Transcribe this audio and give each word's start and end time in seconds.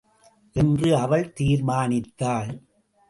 என்று 0.55 0.97
அவள் 0.97 1.33
தீர்மானித்தாள். 1.39 2.61